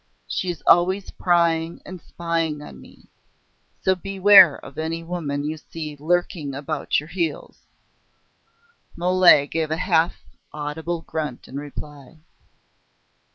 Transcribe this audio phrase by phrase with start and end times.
[0.27, 3.07] She is always prying and spying on me....
[3.83, 7.59] So beware of any woman you see lurking about at your heels."
[8.95, 12.17] Mole gave a half audible grunt in reply.